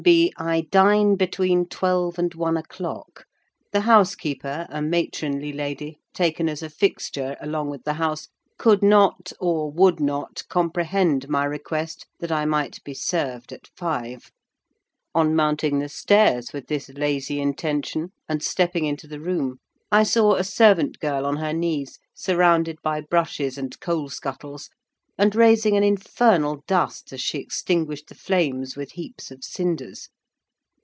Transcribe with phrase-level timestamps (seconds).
[0.03, 3.25] B.—I dine between twelve and one o'clock;
[3.71, 8.27] the housekeeper, a matronly lady, taken as a fixture along with the house,
[8.57, 15.35] could not, or would not, comprehend my request that I might be served at five)—on
[15.35, 19.59] mounting the stairs with this lazy intention, and stepping into the room,
[19.91, 24.71] I saw a servant girl on her knees surrounded by brushes and coal scuttles,
[25.17, 30.09] and raising an infernal dust as she extinguished the flames with heaps of cinders.